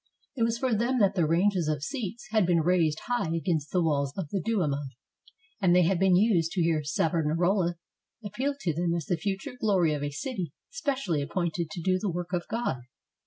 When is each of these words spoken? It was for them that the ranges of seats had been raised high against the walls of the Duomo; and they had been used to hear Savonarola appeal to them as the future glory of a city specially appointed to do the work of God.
It 0.35 0.41
was 0.41 0.57
for 0.57 0.73
them 0.73 0.97
that 0.97 1.13
the 1.13 1.27
ranges 1.27 1.67
of 1.67 1.83
seats 1.83 2.25
had 2.31 2.43
been 2.43 2.61
raised 2.61 3.01
high 3.01 3.35
against 3.35 3.69
the 3.69 3.83
walls 3.83 4.11
of 4.17 4.29
the 4.29 4.41
Duomo; 4.43 4.79
and 5.61 5.75
they 5.75 5.83
had 5.83 5.99
been 5.99 6.15
used 6.15 6.53
to 6.53 6.61
hear 6.63 6.83
Savonarola 6.83 7.75
appeal 8.25 8.55
to 8.61 8.73
them 8.73 8.95
as 8.95 9.05
the 9.05 9.15
future 9.15 9.53
glory 9.59 9.93
of 9.93 10.01
a 10.01 10.09
city 10.09 10.53
specially 10.71 11.21
appointed 11.21 11.69
to 11.69 11.81
do 11.83 11.99
the 11.99 12.09
work 12.09 12.33
of 12.33 12.47
God. 12.49 12.79